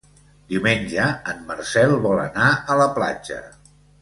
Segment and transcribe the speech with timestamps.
[0.53, 3.41] Diumenge en Marcel vol anar a la platja.